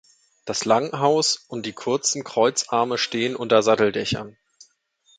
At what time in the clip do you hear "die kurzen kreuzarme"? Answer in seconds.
1.67-2.97